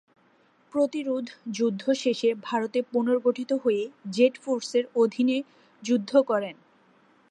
[0.73, 3.83] প্রতিরোধযুদ্ধ শেষে ভারতে পুনর্গঠিত হয়ে
[4.11, 5.37] জেড ফোর্সের অধীনে
[5.83, 6.55] যুদ্ধ করেন।